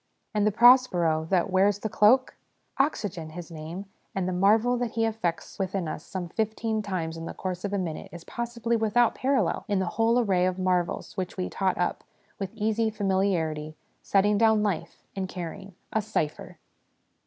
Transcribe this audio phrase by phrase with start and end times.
[0.33, 2.35] And the Prospero that wears the cloak?
[2.79, 3.85] Oxygen, his name;
[4.15, 7.71] and the marvel that he effects within us some fifteen times in the course of
[7.71, 11.77] a minute is possibly without parallel in the whole array of marvels which we' tot
[11.77, 12.03] up'
[12.39, 16.57] with easy familiarity, setting down' life,' and carrying a cypher